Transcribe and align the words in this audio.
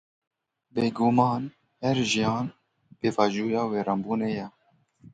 Bêguman 0.73 1.43
her 1.81 1.97
jiyan, 2.11 2.47
pêvajoya 2.99 3.61
wêranbûnê 3.71 4.29
ye. 4.37 4.47